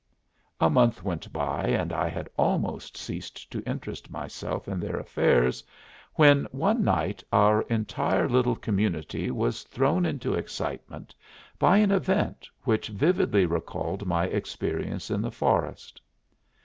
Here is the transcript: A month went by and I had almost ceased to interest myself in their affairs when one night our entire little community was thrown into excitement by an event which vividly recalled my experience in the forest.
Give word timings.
A 0.59 0.67
month 0.67 1.03
went 1.03 1.31
by 1.31 1.65
and 1.65 1.93
I 1.93 2.09
had 2.09 2.27
almost 2.35 2.97
ceased 2.97 3.51
to 3.51 3.61
interest 3.69 4.09
myself 4.09 4.67
in 4.67 4.79
their 4.79 4.97
affairs 4.97 5.63
when 6.15 6.45
one 6.45 6.83
night 6.83 7.23
our 7.31 7.61
entire 7.69 8.27
little 8.27 8.55
community 8.55 9.29
was 9.29 9.61
thrown 9.61 10.07
into 10.07 10.33
excitement 10.33 11.13
by 11.59 11.77
an 11.77 11.91
event 11.91 12.49
which 12.63 12.87
vividly 12.87 13.45
recalled 13.45 14.07
my 14.07 14.25
experience 14.25 15.11
in 15.11 15.21
the 15.21 15.29
forest. 15.31 16.01